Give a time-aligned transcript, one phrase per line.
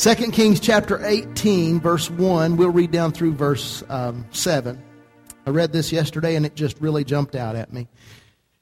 [0.00, 2.56] 2 Kings chapter 18, verse 1.
[2.56, 4.82] We'll read down through verse um, 7.
[5.44, 7.86] I read this yesterday and it just really jumped out at me.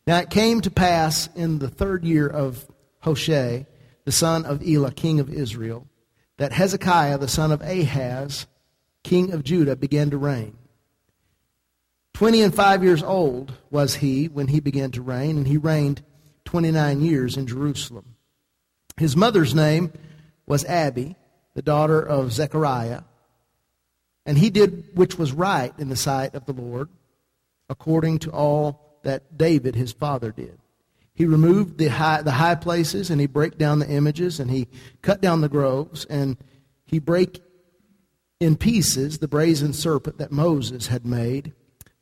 [0.04, 2.66] Now it came to pass in the third year of
[3.02, 3.66] Hoshea,
[4.04, 5.86] the son of Elah, king of Israel,
[6.38, 8.48] that Hezekiah, the son of Ahaz,
[9.04, 10.58] king of Judah, began to reign.
[12.14, 16.02] Twenty and five years old was he when he began to reign, and he reigned
[16.46, 18.16] 29 years in Jerusalem.
[18.96, 19.92] His mother's name
[20.44, 21.14] was Abi,
[21.58, 23.02] the daughter of Zechariah,
[24.24, 26.88] and he did which was right in the sight of the Lord,
[27.68, 30.56] according to all that David his father did.
[31.14, 34.68] He removed the high, the high places, and he brake down the images, and he
[35.02, 36.36] cut down the groves, and
[36.86, 37.42] he brake
[38.38, 41.54] in pieces the brazen serpent that Moses had made.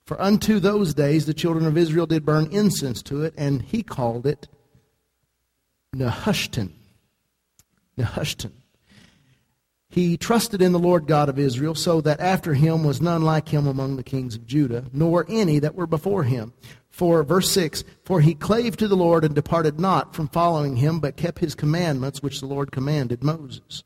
[0.05, 3.83] For unto those days the children of Israel did burn incense to it, and he
[3.83, 4.49] called it
[5.95, 6.73] Nehushtan.
[7.97, 8.53] Nehushtan.
[9.97, 13.49] He trusted in the Lord God of Israel, so that after him was none like
[13.49, 16.53] him among the kings of Judah, nor any that were before him.
[16.91, 21.01] For, verse 6, For he clave to the Lord and departed not from following him,
[21.01, 23.85] but kept his commandments which the Lord commanded Moses.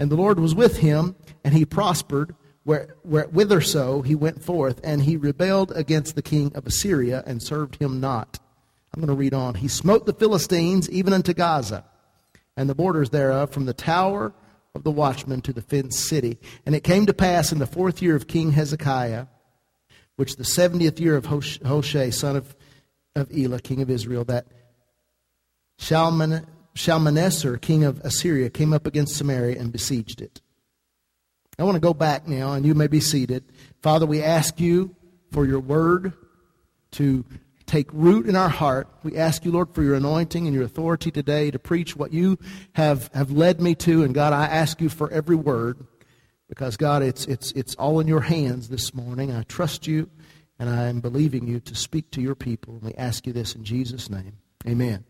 [0.00, 4.42] And the Lord was with him, and he prospered where, where, whither so he went
[4.42, 8.40] forth, and he rebelled against the king of Assyria and served him not.
[8.92, 9.54] I'm going to read on.
[9.54, 11.84] He smote the Philistines even unto Gaza,
[12.56, 14.34] and the borders thereof, from the tower
[14.76, 16.38] of the watchman to the fenced city.
[16.64, 19.26] And it came to pass in the fourth year of King Hezekiah,
[20.14, 22.54] which the seventieth year of Hoshea, son of,
[23.16, 24.46] of Elah, king of Israel, that
[25.78, 30.40] Shalmaneser, king of Assyria, came up against Samaria and besieged it.
[31.58, 33.44] I want to go back now, and you may be seated.
[33.82, 34.94] Father, we ask you
[35.32, 36.12] for your word
[36.92, 37.24] to
[37.66, 38.88] take root in our heart.
[39.02, 42.38] We ask you, Lord, for your anointing and your authority today to preach what you
[42.74, 44.04] have, have led me to.
[44.04, 45.78] And God, I ask you for every word
[46.48, 49.32] because, God, it's, it's, it's all in your hands this morning.
[49.32, 50.08] I trust you
[50.58, 52.74] and I am believing you to speak to your people.
[52.74, 54.38] And we ask you this in Jesus' name.
[54.66, 55.04] Amen.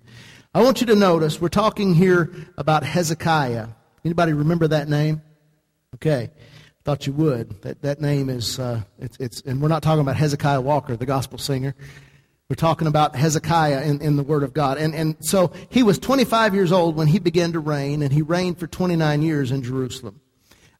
[0.54, 3.68] I want you to notice we're talking here about Hezekiah.
[4.04, 5.20] Anybody remember that name?
[5.94, 6.30] Okay.
[6.84, 7.62] Thought you would.
[7.62, 11.04] That, that name is, uh, it's, it's, and we're not talking about Hezekiah Walker, the
[11.04, 11.74] gospel singer.
[12.48, 14.78] We're talking about Hezekiah in, in the Word of God.
[14.78, 18.22] And, and so he was 25 years old when he began to reign, and he
[18.22, 20.20] reigned for 29 years in Jerusalem.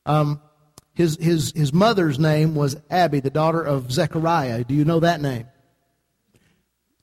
[0.04, 0.40] Um,
[0.94, 4.62] his, his, his mother's name was Abi, the daughter of Zechariah.
[4.62, 5.48] Do you know that name?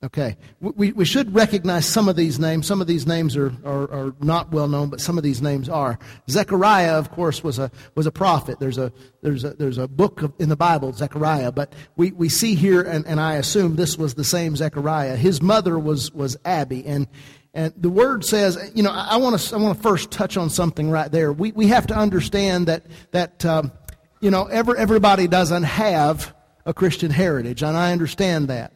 [0.04, 0.36] Okay.
[0.60, 2.68] We, we should recognize some of these names.
[2.68, 5.70] Some of these names are, are, are, not well known, but some of these names
[5.70, 5.98] are.
[6.30, 8.60] Zechariah, of course, was a, was a prophet.
[8.60, 12.28] There's a, there's a, there's a book of, in the Bible, Zechariah, but we, we
[12.28, 15.16] see here, and, and I assume this was the same Zechariah.
[15.16, 17.08] His mother was, was Abi, and,
[17.54, 20.50] and the word says, you know, I want to, I want to first touch on
[20.50, 21.32] something right there.
[21.32, 23.72] We, we have to understand that, that, um,
[24.20, 28.74] you know, every, everybody doesn't have a Christian heritage, and I understand that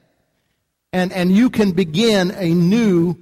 [0.97, 3.15] and, and you can begin a new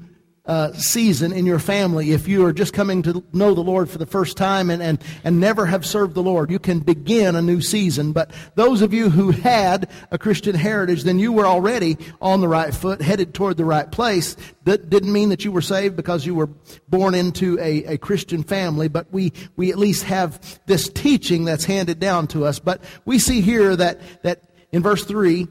[0.46, 3.98] uh, season in your family if you are just coming to know the Lord for
[3.98, 6.52] the first time and, and, and never have served the Lord.
[6.52, 8.14] You can begin a new season.
[8.14, 12.48] But those of you who had a Christian heritage, then you were already on the
[12.48, 14.38] right foot, headed toward the right place.
[14.64, 16.50] That didn't mean that you were saved because you were
[16.88, 21.66] born into a, a Christian family, but we, we at least have this teaching that's
[21.66, 22.60] handed down to us.
[22.60, 25.48] But we see here that, that in verse 3,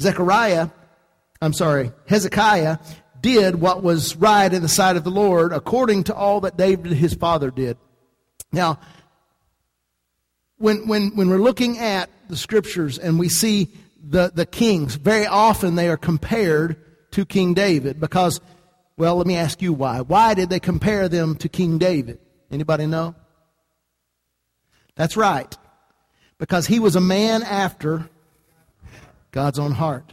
[0.00, 0.68] Zechariah
[1.40, 2.78] I'm sorry, Hezekiah
[3.20, 6.92] did what was right in the sight of the Lord according to all that David
[6.92, 7.76] his father did.
[8.52, 8.78] Now,
[10.56, 13.68] when, when, when we're looking at the scriptures and we see
[14.02, 16.76] the, the kings, very often they are compared
[17.12, 18.40] to King David because,
[18.96, 20.00] well, let me ask you why.
[20.00, 22.18] Why did they compare them to King David?
[22.50, 23.14] Anybody know?
[24.96, 25.56] That's right.
[26.38, 28.08] Because he was a man after
[29.30, 30.12] God's own heart.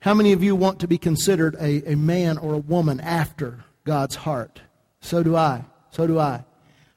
[0.00, 3.64] How many of you want to be considered a, a man or a woman after
[3.84, 4.60] God's heart?
[5.00, 5.64] So do I.
[5.90, 6.44] So do I.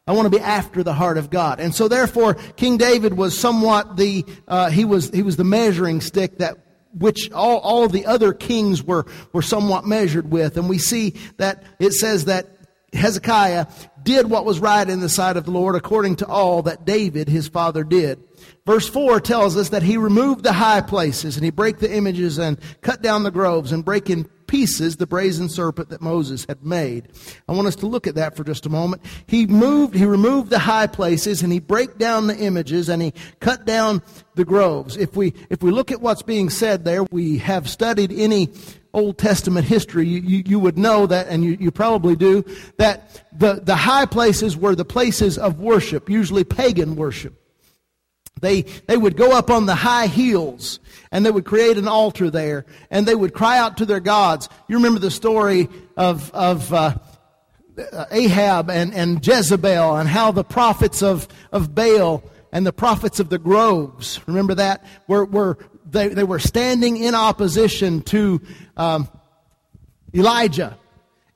[0.07, 1.59] I want to be after the heart of God.
[1.59, 6.01] And so therefore, King David was somewhat the, uh, he was, he was the measuring
[6.01, 6.57] stick that
[6.93, 10.57] which all, all the other kings were, were somewhat measured with.
[10.57, 12.49] And we see that it says that
[12.93, 13.67] Hezekiah
[14.03, 17.29] did what was right in the sight of the Lord according to all that David,
[17.29, 18.21] his father, did.
[18.65, 22.37] Verse 4 tells us that he removed the high places and he brake the images
[22.37, 26.61] and cut down the groves and brake in pieces the brazen serpent that Moses had
[26.61, 27.07] made.
[27.47, 29.01] I want us to look at that for just a moment.
[29.25, 33.13] He moved, he removed the high places and he break down the images and he
[33.39, 34.01] cut down
[34.35, 34.97] the groves.
[34.97, 38.49] If we, if we look at what's being said there, we have studied any
[38.93, 42.43] Old Testament history, you, you, you, would know that, and you, you probably do,
[42.75, 47.40] that the, the high places were the places of worship, usually pagan worship.
[48.41, 50.79] They, they would go up on the high hills
[51.11, 54.49] and they would create an altar there and they would cry out to their gods.
[54.67, 56.97] You remember the story of, of uh,
[58.11, 63.29] Ahab and, and Jezebel and how the prophets of, of Baal and the prophets of
[63.29, 68.41] the groves, remember that, were, were they, they were standing in opposition to
[68.75, 69.09] um,
[70.13, 70.77] Elijah.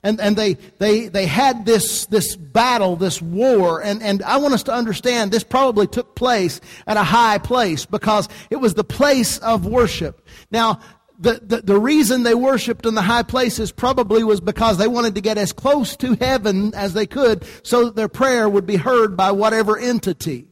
[0.06, 4.54] And, and they, they, they had this, this battle, this war, and, and I want
[4.54, 8.84] us to understand this probably took place at a high place because it was the
[8.84, 10.24] place of worship.
[10.52, 10.78] Now,
[11.18, 15.16] the, the, the reason they worshiped in the high places probably was because they wanted
[15.16, 18.76] to get as close to heaven as they could so that their prayer would be
[18.76, 20.46] heard by whatever entity.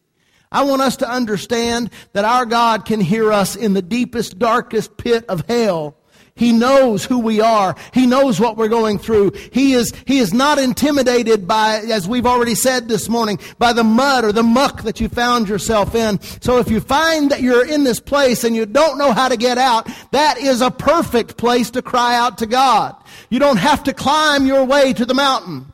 [0.50, 4.96] I want us to understand that our God can hear us in the deepest, darkest
[4.96, 5.96] pit of hell.
[6.36, 7.76] He knows who we are.
[7.92, 9.32] He knows what we're going through.
[9.52, 13.84] He is, he is not intimidated by, as we've already said this morning, by the
[13.84, 16.20] mud or the muck that you found yourself in.
[16.40, 19.36] So if you find that you're in this place and you don't know how to
[19.36, 22.96] get out, that is a perfect place to cry out to God.
[23.30, 25.72] You don't have to climb your way to the mountain.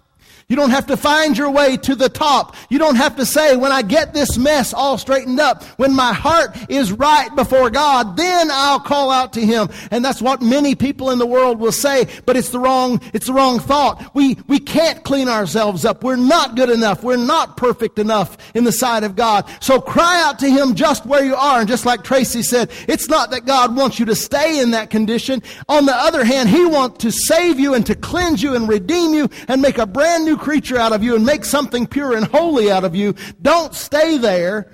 [0.51, 2.57] You don't have to find your way to the top.
[2.69, 6.13] You don't have to say, when I get this mess all straightened up, when my
[6.13, 9.69] heart is right before God, then I'll call out to Him.
[9.93, 13.29] And that's what many people in the world will say, but it's the wrong, it's
[13.29, 14.13] the wrong thought.
[14.13, 16.03] We, we can't clean ourselves up.
[16.03, 17.05] We're not good enough.
[17.05, 19.49] We're not perfect enough in the sight of God.
[19.61, 21.61] So cry out to Him just where you are.
[21.61, 24.91] And just like Tracy said, it's not that God wants you to stay in that
[24.91, 25.45] condition.
[25.69, 29.15] On the other hand, He wants to save you and to cleanse you and redeem
[29.15, 32.27] you and make a brand new creature out of you and make something pure and
[32.27, 33.15] holy out of you.
[33.41, 34.73] Don't stay there,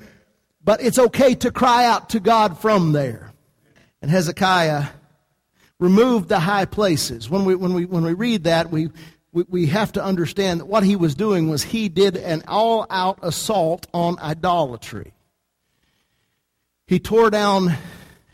[0.65, 3.33] but it's okay to cry out to God from there.
[4.01, 4.87] And Hezekiah
[5.79, 7.29] removed the high places.
[7.29, 8.91] When we, when we, when we read that, we,
[9.33, 12.87] we, we have to understand that what he was doing was he did an all
[12.89, 15.13] out assault on idolatry.
[16.87, 17.75] He tore down,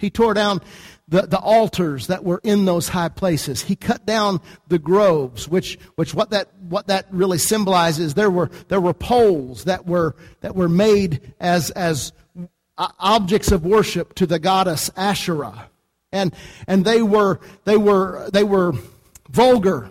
[0.02, 0.60] he tore down
[1.08, 3.62] the, the altars that were in those high places.
[3.62, 8.50] He cut down the groves, which, which what that, what that really symbolizes, there were,
[8.68, 12.12] there were poles that were, that were made as, as
[12.98, 15.70] objects of worship to the goddess Asherah.
[16.12, 16.34] And,
[16.66, 18.74] and they were, they were, they were
[19.30, 19.90] vulgar.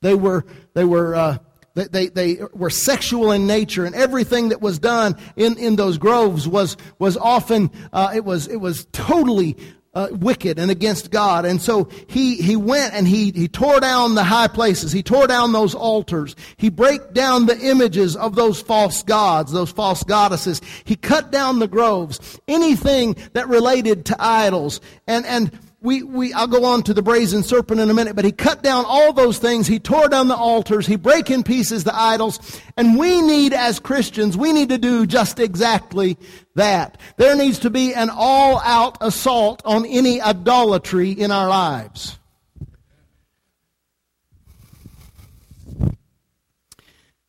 [0.00, 1.38] They were, they were, uh,
[1.78, 5.98] they, they, they, were sexual in nature, and everything that was done in, in those
[5.98, 9.56] groves was, was often, uh, it, was, it was totally
[9.94, 11.44] uh, wicked and against God.
[11.44, 14.92] And so he, he went and he, he tore down the high places.
[14.92, 16.36] He tore down those altars.
[16.56, 20.60] He broke down the images of those false gods, those false goddesses.
[20.84, 24.80] He cut down the groves, anything that related to idols.
[25.06, 28.24] And, and we, we, I'll go on to the brazen serpent in a minute, but
[28.24, 29.68] he cut down all those things.
[29.68, 30.88] He tore down the altars.
[30.88, 32.60] He break in pieces the idols.
[32.76, 36.18] And we need, as Christians, we need to do just exactly
[36.56, 37.00] that.
[37.16, 42.18] There needs to be an all out assault on any idolatry in our lives.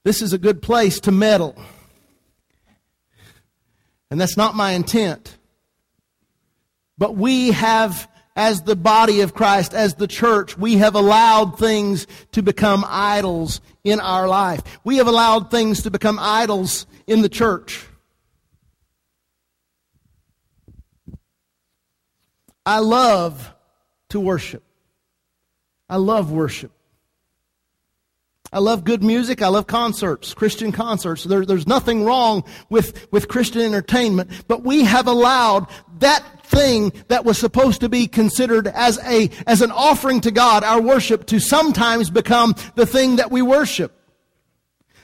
[0.04, 1.56] This is a good place to meddle.
[4.10, 5.38] And that's not my intent.
[6.98, 8.10] But we have
[8.40, 13.60] as the body of Christ, as the church, we have allowed things to become idols
[13.84, 14.62] in our life.
[14.86, 17.86] We have allowed things to become idols in the church.
[22.66, 23.54] I love
[24.12, 24.64] to worship.
[25.90, 26.72] I love worship.
[28.54, 29.42] I love good music.
[29.42, 31.26] I love concerts, Christian concerts.
[31.26, 35.68] There, there's nothing wrong with, with Christian entertainment, but we have allowed
[36.00, 40.64] that thing that was supposed to be considered as a, as an offering to God,
[40.64, 43.96] our worship, to sometimes become the thing that we worship.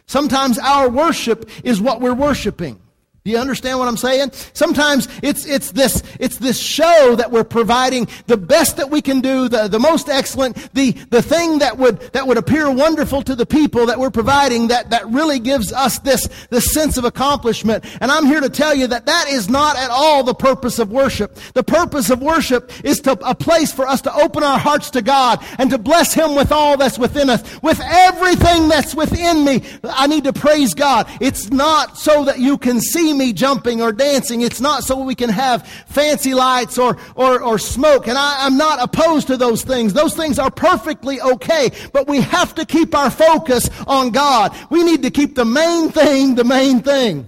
[0.07, 2.79] Sometimes our worship is what we're worshiping.
[3.25, 4.33] Do you understand what I'm saying?
[4.53, 9.19] Sometimes it's, it's this, it's this show that we're providing the best that we can
[9.19, 13.33] do, the, the most excellent, the, the thing that would, that would appear wonderful to
[13.33, 17.83] the people that we're providing that, that really gives us this, this sense of accomplishment.
[17.99, 20.91] And I'm here to tell you that that is not at all the purpose of
[20.91, 21.33] worship.
[21.55, 25.01] The purpose of worship is to, a place for us to open our hearts to
[25.01, 27.41] God and to bless Him with all that's within us.
[27.63, 31.09] With everything that's within me, I need to praise God.
[31.19, 34.41] It's not so that you can see me jumping or dancing.
[34.41, 38.07] It's not so we can have fancy lights or, or, or smoke.
[38.07, 39.93] And I, I'm not opposed to those things.
[39.93, 41.71] Those things are perfectly okay.
[41.93, 44.55] But we have to keep our focus on God.
[44.69, 47.27] We need to keep the main thing the main thing.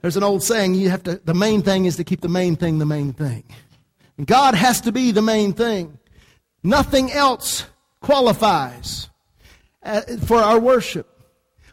[0.00, 2.56] There's an old saying, you have to, the main thing is to keep the main
[2.56, 3.44] thing the main thing.
[4.24, 5.98] God has to be the main thing.
[6.62, 7.64] Nothing else
[8.00, 9.08] qualifies
[9.82, 11.08] uh, for our worship.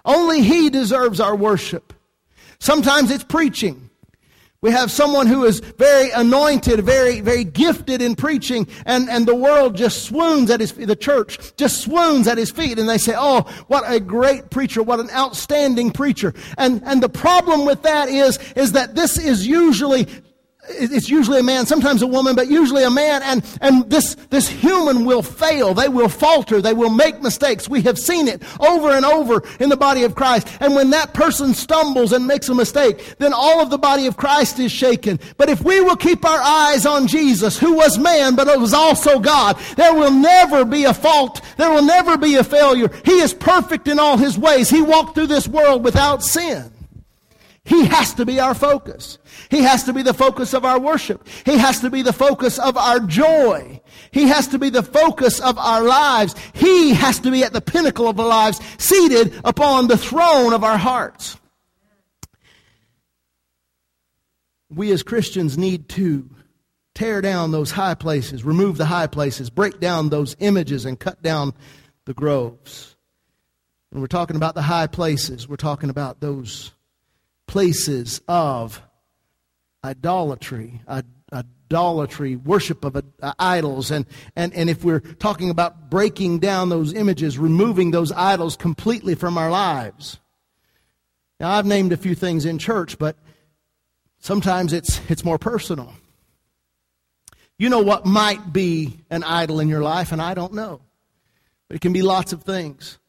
[0.05, 1.93] Only He deserves our worship.
[2.59, 3.89] Sometimes it's preaching.
[4.61, 9.35] We have someone who is very anointed, very, very gifted in preaching, and, and the
[9.35, 10.87] world just swoons at his feet.
[10.87, 14.83] The church just swoons at his feet, and they say, Oh, what a great preacher,
[14.83, 16.33] what an outstanding preacher.
[16.57, 20.07] And, and the problem with that is, is that this is usually
[20.69, 24.47] it's usually a man, sometimes a woman, but usually a man, and, and this, this
[24.47, 25.73] human will fail.
[25.73, 26.61] They will falter.
[26.61, 27.67] They will make mistakes.
[27.67, 30.47] We have seen it over and over in the body of Christ.
[30.59, 34.17] And when that person stumbles and makes a mistake, then all of the body of
[34.17, 35.19] Christ is shaken.
[35.37, 38.73] But if we will keep our eyes on Jesus, who was man, but it was
[38.73, 41.41] also God, there will never be a fault.
[41.57, 42.89] There will never be a failure.
[43.03, 44.69] He is perfect in all his ways.
[44.69, 46.71] He walked through this world without sin.
[47.69, 49.19] He has to be our focus.
[49.51, 51.27] He has to be the focus of our worship.
[51.45, 53.79] He has to be the focus of our joy.
[54.09, 56.33] He has to be the focus of our lives.
[56.55, 60.63] He has to be at the pinnacle of our lives, seated upon the throne of
[60.63, 61.37] our hearts.
[64.71, 66.27] We as Christians need to
[66.95, 71.21] tear down those high places, remove the high places, break down those images, and cut
[71.21, 71.53] down
[72.05, 72.95] the groves.
[73.91, 76.71] When we're talking about the high places, we're talking about those
[77.49, 78.79] places of
[79.83, 80.81] idolatry,
[81.33, 83.89] idolatry, worship of uh, idols.
[83.89, 89.15] And, and, and if we're talking about breaking down those images, removing those idols completely
[89.15, 90.19] from our lives.
[91.39, 93.17] Now, I've named a few things in church, but
[94.19, 95.95] sometimes it's, it's more personal.
[97.57, 100.81] You know what might be an idol in your life, and I don't know.
[101.67, 102.99] But it can be lots of things.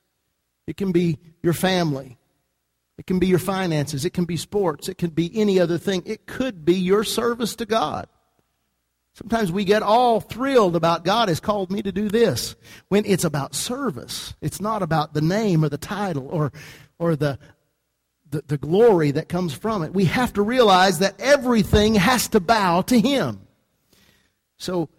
[0.67, 2.17] It can be your family.
[3.01, 4.05] It can be your finances.
[4.05, 4.87] It can be sports.
[4.87, 6.03] It can be any other thing.
[6.05, 8.09] It could be your service to God.
[9.15, 12.57] Sometimes we get all thrilled about God has called me to do this
[12.89, 14.35] when it's about service.
[14.43, 16.53] It's not about the name or the title or,
[16.99, 17.39] or the,
[18.29, 19.95] the, the glory that comes from it.
[19.95, 23.41] We have to realize that everything has to bow to Him.
[24.59, 24.91] So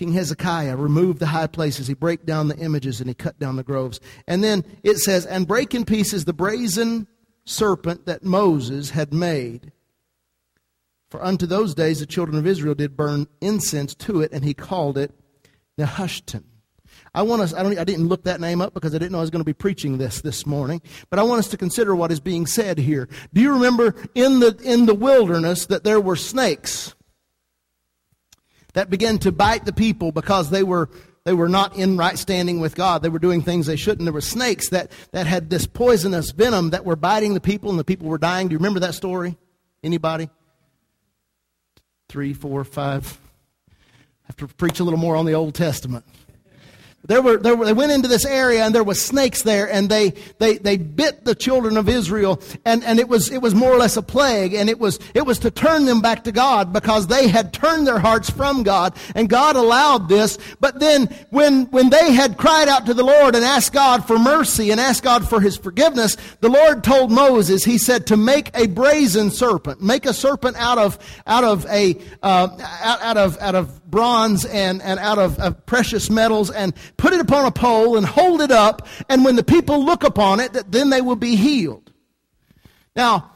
[0.00, 3.56] King Hezekiah removed the high places, he broke down the images, and he cut down
[3.56, 4.00] the groves.
[4.26, 7.06] And then it says, And break in pieces the brazen
[7.44, 9.72] serpent that Moses had made.
[11.10, 14.54] For unto those days the children of Israel did burn incense to it, and he
[14.54, 15.12] called it
[15.78, 16.44] Nehushtan.
[17.14, 19.18] I want us, I, don't, I didn't look that name up because I didn't know
[19.18, 20.80] I was going to be preaching this this morning,
[21.10, 23.06] but I want us to consider what is being said here.
[23.34, 26.94] Do you remember in the, in the wilderness that there were snakes?
[28.74, 30.88] That began to bite the people because they were
[31.24, 33.02] they were not in right standing with God.
[33.02, 34.06] They were doing things they shouldn't.
[34.06, 37.78] There were snakes that, that had this poisonous venom that were biting the people and
[37.78, 38.48] the people were dying.
[38.48, 39.36] Do you remember that story?
[39.84, 40.30] Anybody?
[42.08, 43.18] Three, four, five.
[43.68, 46.06] I have to preach a little more on the Old Testament.
[47.06, 49.88] There were, there were, they went into this area and there was snakes there and
[49.88, 53.70] they, they, they bit the children of Israel and, and it was, it was more
[53.70, 56.74] or less a plague and it was, it was to turn them back to God
[56.74, 60.36] because they had turned their hearts from God and God allowed this.
[60.60, 64.18] But then when, when they had cried out to the Lord and asked God for
[64.18, 68.50] mercy and asked God for his forgiveness, the Lord told Moses, he said to make
[68.54, 72.48] a brazen serpent, make a serpent out of, out of a, uh,
[72.82, 77.12] out, out of, out of bronze and, and out of, of precious metals and put
[77.12, 78.86] it upon a pole and hold it up.
[79.08, 81.92] And when the people look upon it, then they will be healed.
[82.94, 83.32] Now,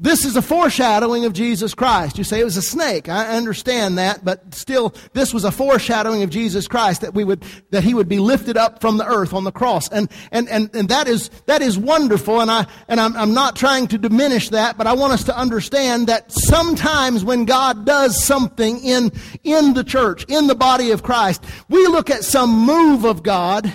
[0.00, 2.18] this is a foreshadowing of Jesus Christ.
[2.18, 3.08] You say it was a snake.
[3.08, 7.44] I understand that, but still, this was a foreshadowing of Jesus Christ that we would,
[7.70, 9.88] that he would be lifted up from the earth on the cross.
[9.88, 12.40] And, and, and, and that is, that is wonderful.
[12.40, 15.36] And I, and I'm, I'm not trying to diminish that, but I want us to
[15.36, 19.10] understand that sometimes when God does something in,
[19.42, 23.72] in the church, in the body of Christ, we look at some move of God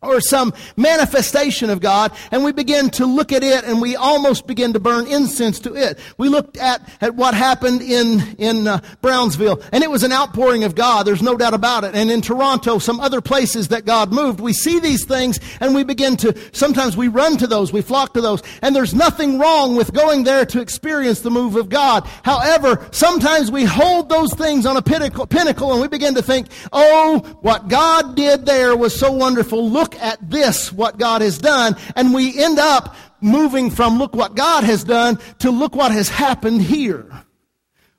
[0.00, 4.46] or some manifestation of God, and we begin to look at it and we almost
[4.46, 5.98] begin to burn incense to it.
[6.16, 10.62] We looked at, at what happened in, in uh, Brownsville, and it was an outpouring
[10.62, 11.96] of God, there's no doubt about it.
[11.96, 15.82] And in Toronto, some other places that God moved, we see these things and we
[15.82, 19.74] begin to, sometimes we run to those, we flock to those, and there's nothing wrong
[19.74, 22.06] with going there to experience the move of God.
[22.22, 26.46] However, sometimes we hold those things on a pinnacle, pinnacle and we begin to think,
[26.72, 29.68] oh, what God did there was so wonderful.
[29.68, 34.14] Look look at this, what God has done, and we end up moving from look
[34.14, 37.10] what God has done to look what has happened here.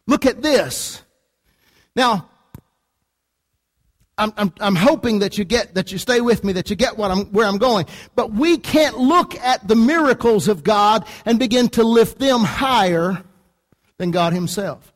[0.06, 1.02] Look at this.
[1.96, 2.30] Now,
[4.20, 6.98] I'm, I'm, I'm, hoping that you get, that you stay with me, that you get
[6.98, 7.88] what I'm, where I'm going.
[8.16, 13.24] But we can't look at the miracles of God and begin to lift them higher
[13.98, 14.94] than God Himself.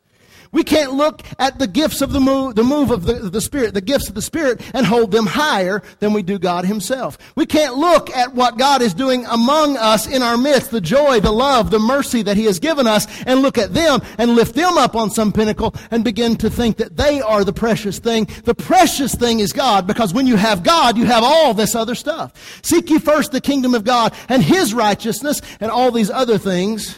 [0.53, 3.73] We can't look at the gifts of the move, the move of the, the Spirit,
[3.73, 7.17] the gifts of the Spirit, and hold them higher than we do God Himself.
[7.35, 11.19] We can't look at what God is doing among us in our midst, the joy,
[11.19, 14.53] the love, the mercy that He has given us, and look at them and lift
[14.53, 18.29] them up on some pinnacle and begin to think that they are the precious thing.
[18.43, 21.95] The precious thing is God, because when you have God, you have all this other
[21.95, 22.61] stuff.
[22.63, 26.95] Seek ye first the kingdom of God and His righteousness, and all these other things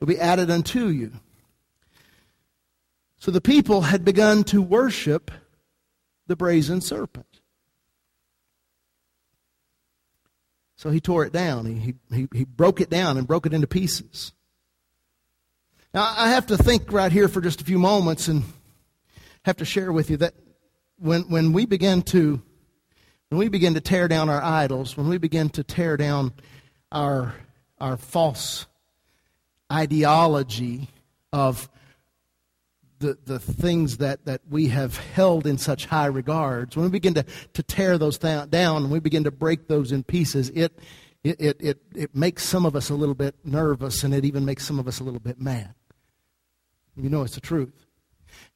[0.00, 1.12] will be added unto you.
[3.18, 5.30] So the people had begun to worship
[6.26, 7.40] the brazen serpent.
[10.76, 11.64] So he tore it down.
[11.66, 14.32] He, he, he broke it down and broke it into pieces.
[15.94, 18.44] Now, I have to think right here for just a few moments and
[19.44, 20.34] have to share with you that
[20.98, 22.42] when, when we begin to
[23.28, 26.32] when we begin to tear down our idols, when we begin to tear down
[26.92, 27.34] our,
[27.80, 28.66] our false
[29.72, 30.88] ideology
[31.32, 31.68] of
[32.98, 37.14] the, the things that, that we have held in such high regards, when we begin
[37.14, 40.78] to, to tear those th- down and we begin to break those in pieces, it,
[41.22, 44.44] it, it, it, it makes some of us a little bit nervous and it even
[44.44, 45.74] makes some of us a little bit mad.
[46.96, 47.86] You know it's the truth.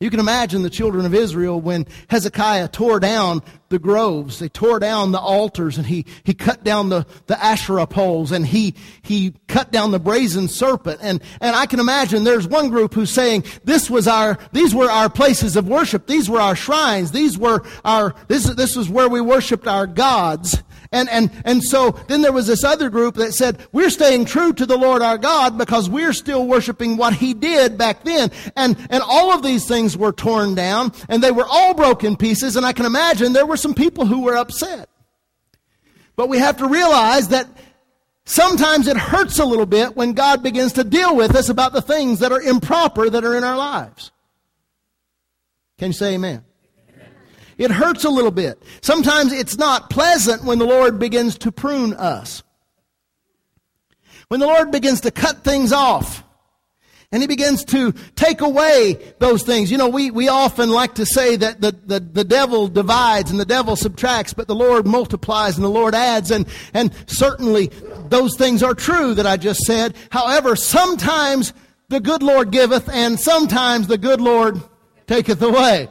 [0.01, 4.39] You can imagine the children of Israel when Hezekiah tore down the groves.
[4.39, 8.47] They tore down the altars and he, he cut down the, the Asherah poles and
[8.47, 11.01] he, he cut down the brazen serpent.
[11.03, 14.91] And, and I can imagine there's one group who's saying this was our, these were
[14.91, 16.07] our places of worship.
[16.07, 17.13] These were our shrines.
[17.13, 20.63] These were our, this, this was where we worshiped our gods.
[20.93, 24.53] And, and, and so then there was this other group that said, we're staying true
[24.55, 28.33] to the Lord our God because we're still worshiping what He did back then.
[28.57, 32.57] And, and all of these things were torn down and they were all broken pieces.
[32.57, 34.89] And I can imagine there were some people who were upset.
[36.17, 37.49] But we have to realize that
[38.25, 41.83] sometimes it hurts a little bit when God begins to deal with us about the
[41.83, 44.13] things that are improper that are in our lives.
[45.79, 46.45] Can you say amen?
[47.57, 48.63] It hurts a little bit.
[48.81, 52.43] Sometimes it's not pleasant when the Lord begins to prune us.
[54.29, 56.25] When the Lord begins to cut things off.
[57.13, 59.73] And he begins to take away those things.
[59.73, 63.41] You know, we, we often like to say that the, the, the devil divides and
[63.41, 66.31] the devil subtracts, but the Lord multiplies and the Lord adds.
[66.31, 67.67] And, and certainly
[68.09, 69.97] those things are true that I just said.
[70.11, 71.53] However, sometimes
[71.89, 74.61] the good Lord giveth and sometimes the good Lord
[75.09, 75.89] taketh away.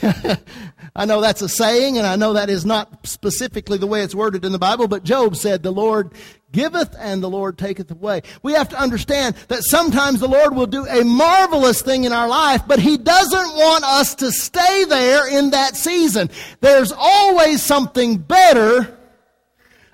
[0.94, 4.14] I know that's a saying, and I know that is not specifically the way it's
[4.14, 6.12] worded in the Bible, but Job said, The Lord
[6.52, 8.22] giveth and the Lord taketh away.
[8.42, 12.28] We have to understand that sometimes the Lord will do a marvelous thing in our
[12.28, 16.30] life, but He doesn't want us to stay there in that season.
[16.60, 18.96] There's always something better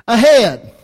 [0.07, 0.75] ahead.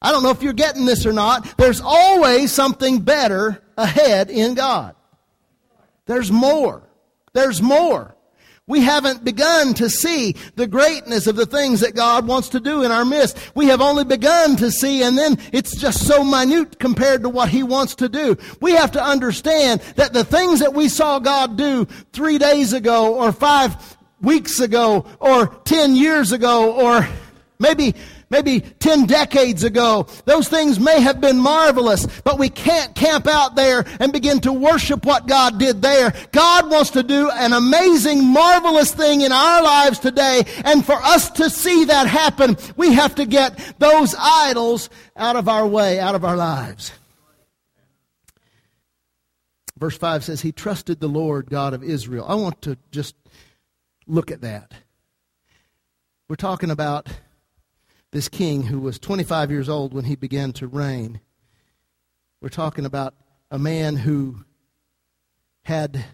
[0.00, 1.56] I don't know if you're getting this or not.
[1.56, 4.94] There's always something better ahead in God.
[6.06, 6.82] There's more.
[7.32, 8.14] There's more.
[8.68, 12.84] We haven't begun to see the greatness of the things that God wants to do
[12.84, 13.38] in our midst.
[13.54, 17.48] We have only begun to see, and then it's just so minute compared to what
[17.48, 18.36] He wants to do.
[18.60, 23.14] We have to understand that the things that we saw God do three days ago,
[23.14, 27.08] or five weeks ago, or ten years ago, or
[27.58, 27.94] maybe
[28.30, 30.06] maybe 10 decades ago.
[30.24, 34.52] Those things may have been marvelous, but we can't camp out there and begin to
[34.52, 36.12] worship what God did there.
[36.32, 40.44] God wants to do an amazing, marvelous thing in our lives today.
[40.64, 45.48] And for us to see that happen, we have to get those idols out of
[45.48, 46.92] our way, out of our lives.
[49.78, 52.26] Verse 5 says, He trusted the Lord God of Israel.
[52.28, 53.14] I want to just
[54.06, 54.72] look at that.
[56.28, 57.08] We're talking about
[58.10, 61.20] this king who was 25 years old when he began to reign.
[62.40, 63.14] We're talking about
[63.50, 64.44] a man who
[65.62, 66.04] had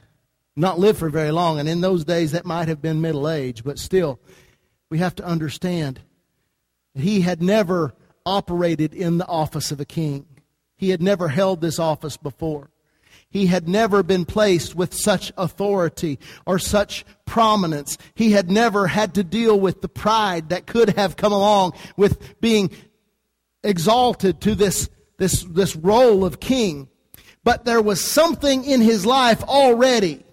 [0.57, 3.65] not lived for very long, and in those days that might have been middle age,
[3.65, 4.21] but still,
[4.89, 6.01] we have to understand
[6.95, 10.27] that he had never operated in the office of a king.
[10.77, 12.71] He had never held this office before.
[13.35, 17.99] He had never been placed with such authority or such prominence.
[18.14, 22.40] He had never had to deal with the pride that could have come along with
[22.40, 22.70] being
[23.64, 26.88] exalted to this, this, this role of king.
[27.42, 30.25] But there was something in his life already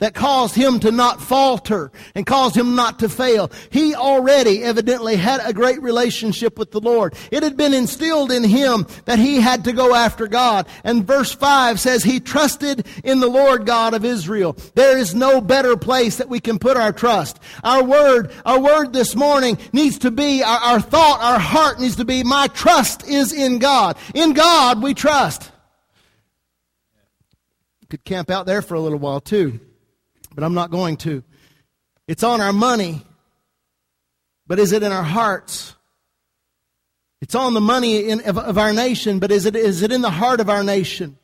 [0.00, 3.50] that caused him to not falter and caused him not to fail.
[3.70, 7.14] He already evidently had a great relationship with the Lord.
[7.30, 10.66] It had been instilled in him that he had to go after God.
[10.82, 14.56] And verse 5 says he trusted in the Lord God of Israel.
[14.74, 17.38] There is no better place that we can put our trust.
[17.62, 21.96] Our word, our word this morning needs to be, our, our thought, our heart needs
[21.96, 23.96] to be, my trust is in God.
[24.12, 25.52] In God we trust.
[27.88, 29.60] Could camp out there for a little while too
[30.34, 31.22] but I'm not going to.
[32.06, 33.02] It's on our money,
[34.46, 35.74] but is it in our hearts?
[37.20, 40.02] It's on the money in, of, of our nation, but is it, is it in
[40.02, 41.16] the heart of our nation?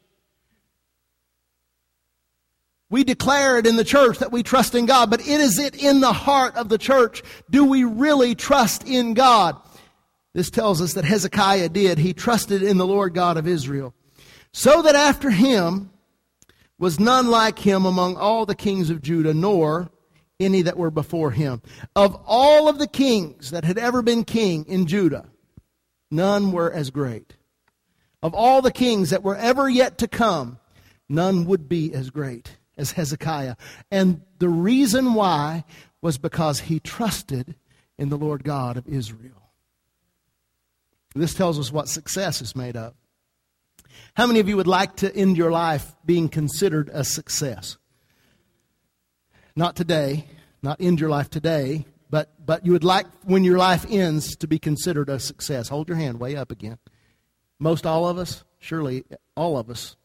[2.89, 6.01] We declare it in the church that we trust in God, but is it in
[6.01, 7.23] the heart of the church?
[7.49, 9.57] Do we really trust in God?
[10.33, 11.99] This tells us that Hezekiah did.
[11.99, 13.95] He trusted in the Lord God of Israel.
[14.53, 15.90] So that after him,
[16.81, 19.91] was none like him among all the kings of Judah, nor
[20.41, 21.61] any that were before him.
[21.95, 25.29] Of all of the kings that had ever been king in Judah,
[26.11, 27.37] none were as great.
[28.23, 30.59] Of all the kings that were ever yet to come,
[31.09, 33.57] none would be as great as Hezekiah.
[33.91, 35.65] And the reason why
[36.01, 37.57] was because he trusted
[37.99, 39.51] in the Lord God of Israel.
[41.15, 42.95] This tells us what success is made of.
[44.15, 47.79] How many of you would like to end your life being considered a success?
[49.57, 50.27] Not today,
[50.63, 54.49] not end your life today, but, but you would like when your life ends to
[54.49, 55.69] be considered a success.
[55.69, 56.79] Hold your hand way up again.
[57.59, 59.05] Most all of us, surely
[59.37, 59.97] all of us,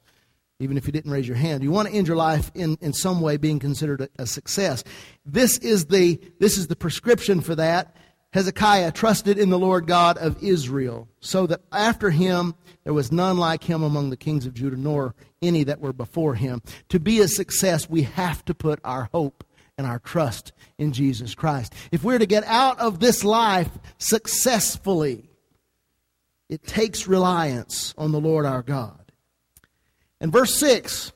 [0.59, 2.93] even if you didn't raise your hand, you want to end your life in, in
[2.93, 4.83] some way being considered a, a success.
[5.25, 7.95] This is the this is the prescription for that.
[8.35, 13.37] Hezekiah trusted in the Lord God of Israel, so that after him there was none
[13.37, 16.61] like him among the kings of Judah, nor any that were before him.
[16.89, 19.45] To be a success, we have to put our hope
[19.77, 21.73] and our trust in Jesus Christ.
[21.93, 23.69] If we're to get out of this life
[23.99, 25.29] successfully,
[26.49, 29.13] it takes reliance on the Lord our God.
[30.19, 31.13] And verse 6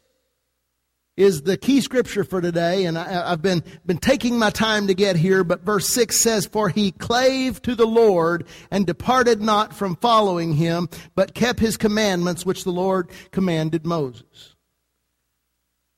[1.19, 4.93] is the key scripture for today, and I, have been, been taking my time to
[4.93, 9.75] get here, but verse 6 says, For he clave to the Lord and departed not
[9.75, 14.55] from following him, but kept his commandments which the Lord commanded Moses.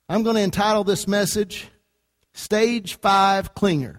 [0.10, 1.68] I'm going to entitle this message,
[2.34, 3.98] Stage 5 Clinger.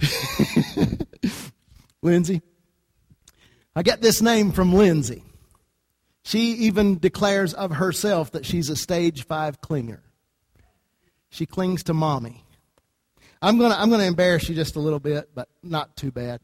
[2.02, 2.42] Lindsay.
[3.76, 5.22] I get this name from Lindsay.
[6.24, 10.00] She even declares of herself that she's a stage five clinger.
[11.30, 12.44] She clings to mommy.
[13.40, 16.40] I'm gonna I'm gonna embarrass you just a little bit, but not too bad.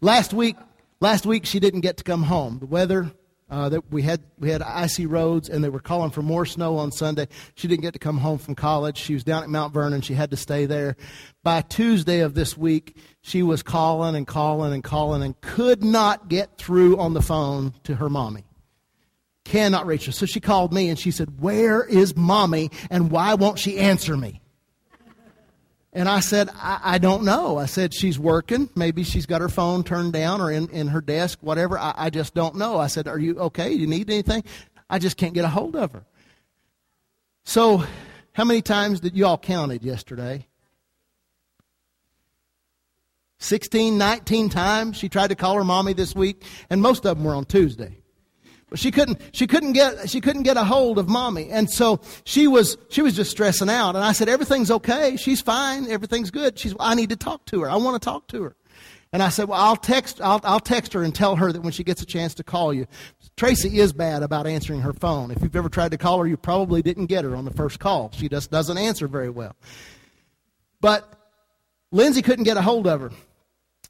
[0.00, 0.56] Last week
[1.00, 2.58] last week she didn't get to come home.
[2.58, 3.12] The weather
[3.50, 6.78] uh, that we had we had icy roads and they were calling for more snow
[6.78, 7.28] on Sunday.
[7.54, 8.96] She didn't get to come home from college.
[8.96, 10.00] She was down at Mount Vernon.
[10.00, 10.96] She had to stay there.
[11.42, 16.28] By Tuesday of this week, she was calling and calling and calling and could not
[16.28, 18.47] get through on the phone to her mommy
[19.48, 20.12] cannot reach her.
[20.12, 24.16] So she called me and she said, Where is mommy and why won't she answer
[24.16, 24.40] me?
[25.92, 27.56] And I said, I, I, don't know.
[27.56, 28.68] I said, she's working.
[28.76, 31.78] Maybe she's got her phone turned down or in, in her desk, whatever.
[31.78, 32.78] I, I just don't know.
[32.78, 33.70] I said, Are you okay?
[33.70, 34.44] Do you need anything?
[34.90, 36.04] I just can't get a hold of her.
[37.44, 37.84] So,
[38.32, 40.46] how many times did you all counted yesterday?
[43.40, 47.24] 16, 19 times she tried to call her mommy this week, and most of them
[47.24, 47.98] were on Tuesday.
[48.74, 51.50] She couldn't, she couldn't get, she couldn't get a hold of mommy.
[51.50, 53.96] And so she was, she was just stressing out.
[53.96, 55.16] And I said, everything's okay.
[55.16, 55.90] She's fine.
[55.90, 56.58] Everything's good.
[56.58, 57.70] She's, I need to talk to her.
[57.70, 58.56] I want to talk to her.
[59.10, 61.72] And I said, well, I'll text, I'll, I'll text her and tell her that when
[61.72, 62.86] she gets a chance to call you.
[63.38, 65.30] Tracy is bad about answering her phone.
[65.30, 67.78] If you've ever tried to call her, you probably didn't get her on the first
[67.80, 68.10] call.
[68.12, 69.56] She just doesn't answer very well.
[70.82, 71.10] But
[71.90, 73.10] Lindsay couldn't get a hold of her.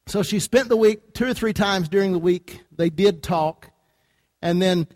[0.07, 3.71] So she spent the week, two or three times during the week, they did talk.
[4.43, 4.87] And then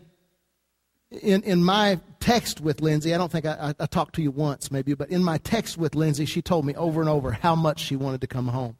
[1.21, 4.31] in, in my text with Lindsay, I don't think I, I, I, talked to you
[4.31, 7.55] once maybe, but in my text with Lindsay, she told me over and over how
[7.55, 8.77] much she wanted to come home.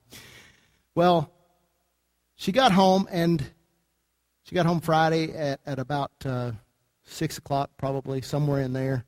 [0.95, 1.32] Well,
[2.36, 3.43] she got home and
[4.43, 6.54] she got home Friday at, at about uh,
[7.06, 9.06] 6 o'clock, probably, somewhere in there.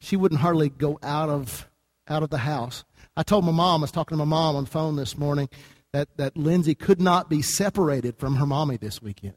[0.00, 1.68] She wouldn't hardly go out of,
[2.08, 2.84] out of the house.
[3.16, 5.48] I told my mom, I was talking to my mom on the phone this morning,
[5.92, 9.34] that, that Lindsay could not be separated from her mommy this weekend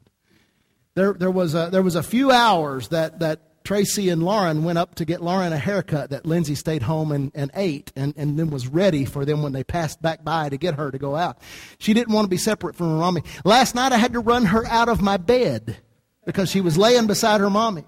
[0.95, 4.77] there, there, was a, there was a few hours that, that Tracy and Lauren went
[4.77, 8.37] up to get Lauren a haircut that Lindsay stayed home and, and ate and, and
[8.37, 11.15] then was ready for them when they passed back by to get her to go
[11.15, 11.39] out.
[11.77, 13.23] She didn't want to be separate from her mommy.
[13.45, 15.77] Last night I had to run her out of my bed
[16.25, 17.85] because she was laying beside her mommy.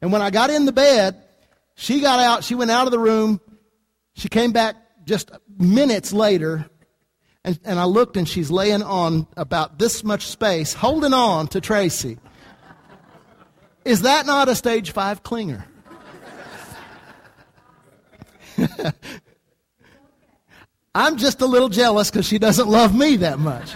[0.00, 1.24] And when I got in the bed,
[1.80, 3.40] She got out, she went out of the room.
[4.14, 6.68] She came back just minutes later,
[7.44, 11.60] and, and I looked and she's laying on about this much space, holding on to
[11.60, 12.18] Tracy.
[13.88, 15.64] Is that not a stage five clinger?
[20.94, 23.72] I'm just a little jealous because she doesn't love me that much.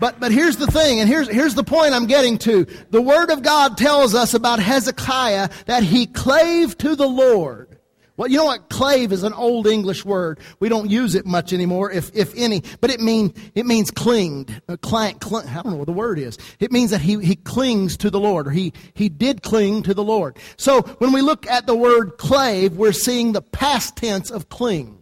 [0.00, 2.66] But, but here's the thing, and here's, here's the point I'm getting to.
[2.90, 7.75] The Word of God tells us about Hezekiah that he clave to the Lord.
[8.16, 8.70] Well, you know what?
[8.70, 10.40] Clave is an old English word.
[10.58, 14.62] We don't use it much anymore, if, if any, but it mean, it means clinged.
[14.68, 16.38] Uh, cling, I don't know what the word is.
[16.58, 19.94] It means that he, he clings to the Lord, or he, he did cling to
[19.94, 20.38] the Lord.
[20.56, 24.98] So when we look at the word clave, we're seeing the past tense of cling,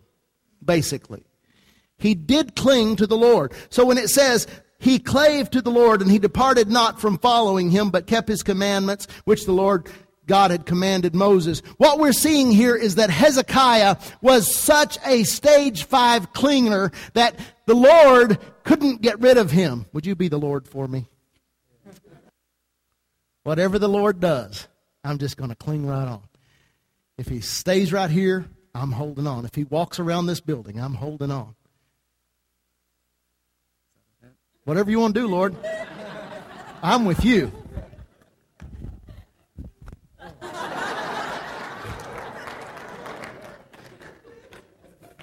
[0.65, 1.25] basically.
[1.99, 3.53] He did cling to the Lord.
[3.71, 4.49] So when it says,
[4.79, 8.43] he clave to the Lord and he departed not from following him, but kept his
[8.43, 9.89] commandments, which the Lord
[10.27, 11.61] God had commanded Moses.
[11.77, 17.75] What we're seeing here is that Hezekiah was such a stage five clinger that the
[17.75, 19.87] Lord couldn't get rid of him.
[19.93, 21.07] Would you be the Lord for me?
[23.43, 24.69] Whatever the Lord does,
[25.05, 26.23] I'm just going to cling right on.
[27.19, 29.45] If he stays right here, I'm holding on.
[29.45, 31.55] If he walks around this building, I'm holding on.
[34.65, 35.55] Whatever you want to do, Lord,
[36.83, 37.53] I'm with you.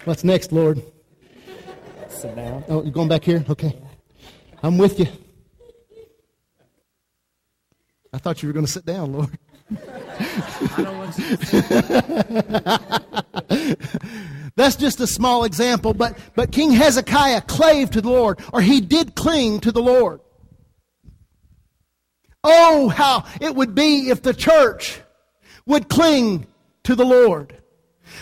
[0.06, 0.82] What's next, Lord?
[2.10, 2.64] Sit down.
[2.68, 3.46] Oh, you're going back here?
[3.48, 3.80] Okay.
[4.64, 5.06] I'm with you.
[8.12, 9.30] I thought you were going to sit down, Lord.
[10.78, 11.38] I don't want you
[14.56, 18.82] That's just a small example, but, but King Hezekiah clave to the Lord, or he
[18.82, 20.20] did cling to the Lord.
[22.44, 25.00] Oh, how it would be if the church
[25.68, 26.48] would cling
[26.84, 27.61] to the Lord.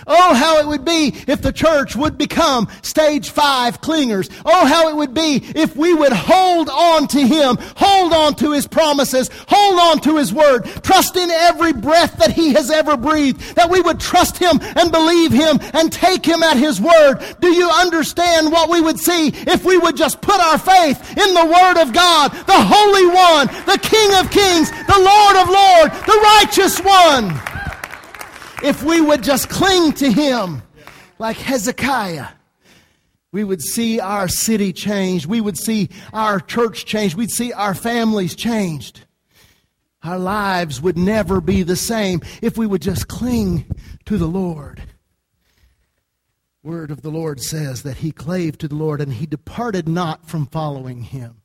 [0.07, 4.29] Oh, how it would be if the church would become stage five clingers.
[4.45, 8.51] Oh, how it would be if we would hold on to Him, hold on to
[8.51, 12.97] His promises, hold on to His word, trust in every breath that He has ever
[12.97, 17.19] breathed, that we would trust Him and believe Him and take Him at His word.
[17.39, 21.33] Do you understand what we would see if we would just put our faith in
[21.33, 26.05] the Word of God, the Holy One, the King of Kings, the Lord of Lords,
[26.05, 27.58] the righteous one?
[28.63, 30.61] If we would just cling to Him
[31.17, 32.27] like Hezekiah,
[33.31, 35.25] we would see our city changed.
[35.27, 37.15] We would see our church changed.
[37.15, 39.01] We'd see our families changed.
[40.03, 43.65] Our lives would never be the same if we would just cling
[44.05, 44.81] to the Lord.
[46.63, 50.27] Word of the Lord says that he clave to the Lord and he departed not
[50.27, 51.41] from following him.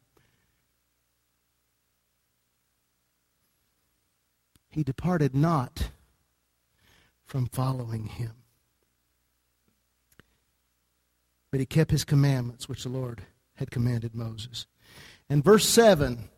[4.71, 5.91] He departed not
[7.25, 8.33] from following him.
[11.51, 13.23] But he kept his commandments, which the Lord
[13.55, 14.67] had commanded Moses.
[15.29, 16.29] And verse 7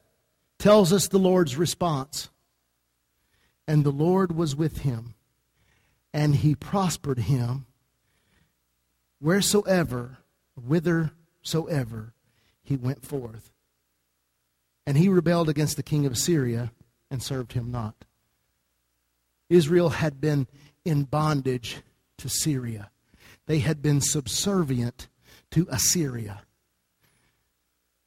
[0.58, 2.28] tells us the Lord's response.
[3.66, 5.14] And the Lord was with him,
[6.12, 7.66] and he prospered him
[9.20, 10.18] wheresoever,
[10.54, 12.12] whithersoever
[12.62, 13.50] he went forth.
[14.86, 16.70] And he rebelled against the king of Syria
[17.10, 18.04] and served him not.
[19.48, 20.46] Israel had been
[20.86, 21.78] in bondage
[22.18, 22.90] to Syria.
[23.46, 25.08] They had been subservient
[25.50, 26.42] to Assyria.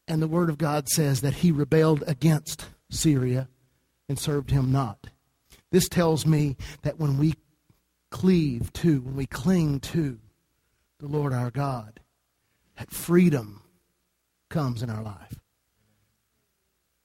[0.08, 3.48] And the Word of God says that he rebelled against Syria
[4.08, 5.08] and served him not.
[5.72, 7.36] This tells me that when we
[8.10, 10.20] cleave to, when we cling to
[11.00, 12.00] the Lord our God,
[12.78, 13.62] that freedom
[14.50, 15.40] comes in our life.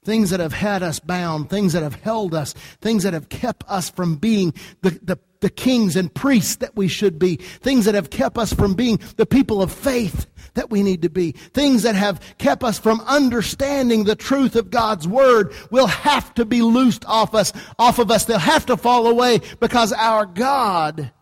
[0.05, 3.65] Things that have had us bound, things that have held us, things that have kept
[3.69, 7.95] us from being the, the the kings and priests that we should be, things that
[7.95, 11.83] have kept us from being the people of faith that we need to be, things
[11.83, 16.63] that have kept us from understanding the truth of God's word will have to be
[16.63, 18.25] loosed off us, off of us.
[18.25, 21.13] They'll have to fall away because our God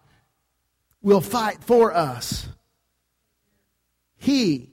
[1.02, 2.48] will fight for us.
[4.16, 4.70] He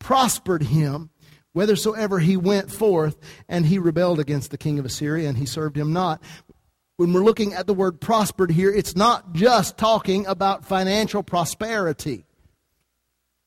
[0.00, 1.10] prospered him
[1.52, 3.16] whithersoever he went forth,
[3.48, 6.20] and he rebelled against the king of Assyria, and he served him not
[7.00, 12.26] when we're looking at the word prospered here, it's not just talking about financial prosperity.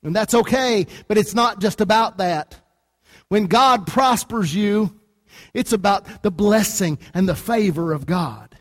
[0.02, 2.60] And that's okay, but it's not just about that.
[3.28, 5.00] When God prospers you,
[5.54, 8.58] it's about the blessing and the favor of God.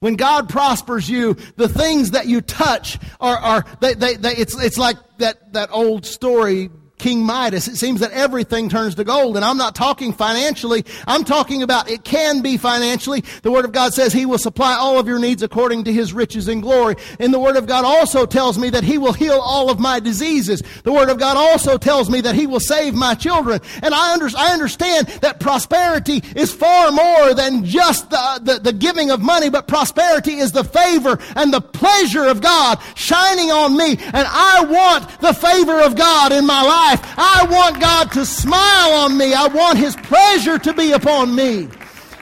[0.00, 4.58] When God prospers you, the things that you touch are, are they, they, they, it's,
[4.58, 6.70] it's like that, that old story
[7.02, 7.66] King Midas.
[7.66, 9.34] It seems that everything turns to gold.
[9.34, 10.84] And I'm not talking financially.
[11.08, 13.24] I'm talking about it can be financially.
[13.42, 16.12] The Word of God says He will supply all of your needs according to His
[16.12, 16.94] riches and glory.
[17.18, 19.98] And the Word of God also tells me that He will heal all of my
[19.98, 20.62] diseases.
[20.84, 23.60] The Word of God also tells me that He will save my children.
[23.82, 28.72] And I, under, I understand that prosperity is far more than just the, the, the
[28.72, 33.76] giving of money, but prosperity is the favor and the pleasure of God shining on
[33.76, 33.98] me.
[33.98, 36.91] And I want the favor of God in my life.
[37.16, 39.34] I want God to smile on me.
[39.34, 41.68] I want His pleasure to be upon me.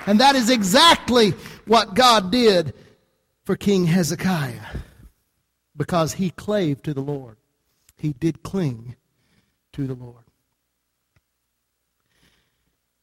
[0.07, 1.33] And that is exactly
[1.67, 2.75] what God did
[3.45, 4.79] for King Hezekiah
[5.77, 7.37] because he clave to the Lord.
[7.97, 8.97] He did cling
[9.73, 10.25] to the Lord.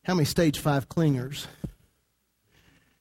[0.04, 1.48] How many stage five clingers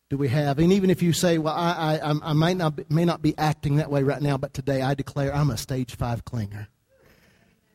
[0.08, 0.58] do we have?
[0.58, 3.76] And even if you say, well, I, I, I might not may not be acting
[3.76, 6.68] that way right now, but today I declare I'm a stage five clinger.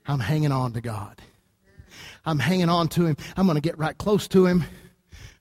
[0.08, 1.22] I'm hanging on to God.
[2.26, 3.18] I'm hanging on to Him.
[3.36, 4.64] I'm going to get right close to Him.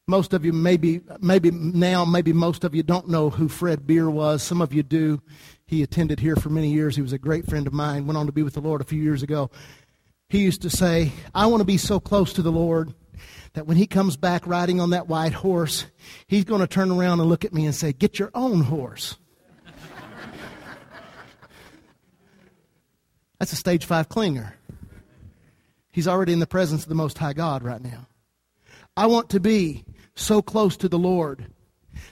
[0.07, 4.11] Most of you, maybe, maybe now, maybe most of you don't know who Fred Beer
[4.11, 4.43] was.
[4.43, 5.23] Some of you do.
[5.67, 6.97] He attended here for many years.
[6.97, 8.07] He was a great friend of mine.
[8.07, 9.51] Went on to be with the Lord a few years ago.
[10.29, 12.93] He used to say, I want to be so close to the Lord
[13.53, 15.87] that when he comes back riding on that white horse,
[16.27, 19.17] he's going to turn around and look at me and say, Get your own horse.
[23.41, 24.53] That's a stage five clinger.
[25.91, 28.07] He's already in the presence of the Most High God right now.
[28.97, 31.47] I want to be so close to the Lord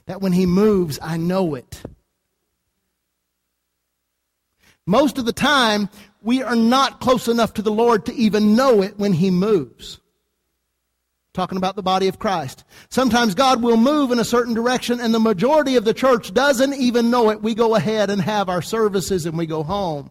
[0.06, 1.82] that when He moves, I know it.
[4.86, 5.90] Most of the time,
[6.22, 10.00] we are not close enough to the Lord to even know it when He moves.
[11.34, 12.64] Talking about the body of Christ.
[12.88, 16.72] Sometimes God will move in a certain direction and the majority of the church doesn't
[16.72, 17.42] even know it.
[17.42, 20.10] We go ahead and have our services and we go home.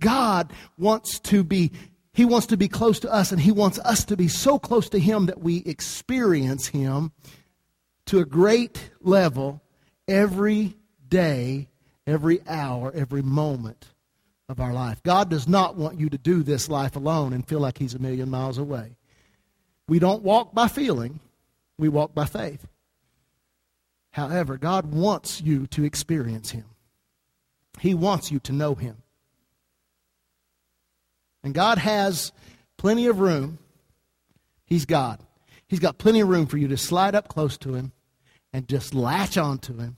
[0.00, 1.72] God wants to be
[2.12, 4.88] he wants to be close to us, and He wants us to be so close
[4.90, 7.12] to Him that we experience Him
[8.06, 9.62] to a great level
[10.08, 10.76] every
[11.08, 11.68] day,
[12.06, 13.86] every hour, every moment
[14.48, 15.02] of our life.
[15.02, 18.00] God does not want you to do this life alone and feel like He's a
[18.00, 18.96] million miles away.
[19.86, 21.20] We don't walk by feeling,
[21.78, 22.66] we walk by faith.
[24.10, 26.64] However, God wants you to experience Him,
[27.78, 28.96] He wants you to know Him.
[31.42, 32.32] And God has
[32.76, 33.58] plenty of room.
[34.66, 35.20] He's God.
[35.68, 37.92] He's got plenty of room for you to slide up close to Him
[38.52, 39.96] and just latch on to Him.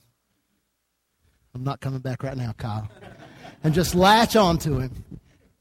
[1.55, 2.89] I'm not coming back right now, Kyle.
[3.63, 5.03] And just latch on to Him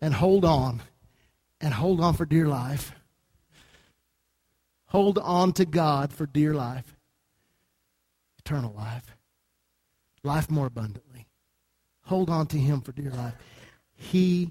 [0.00, 0.82] and hold on.
[1.60, 2.92] And hold on for dear life.
[4.86, 6.96] Hold on to God for dear life.
[8.40, 9.16] Eternal life.
[10.24, 11.28] Life more abundantly.
[12.06, 13.34] Hold on to Him for dear life.
[13.94, 14.50] He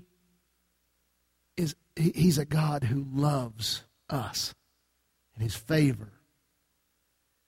[1.96, 4.54] he's a God who loves us.
[5.36, 6.14] And his favor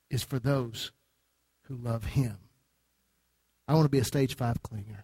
[0.10, 0.91] is for those
[1.63, 2.38] who love him.
[3.67, 5.03] I want to be a stage five clinger.